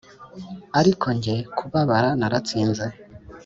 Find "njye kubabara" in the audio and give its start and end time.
1.17-2.09